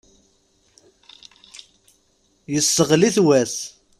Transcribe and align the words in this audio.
Yesseɣli-t 2.53 3.17
wass. 3.25 3.57